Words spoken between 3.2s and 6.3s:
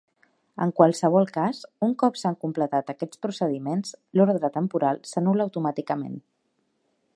procediments, l'ordre temporal s'anul·la automàticament.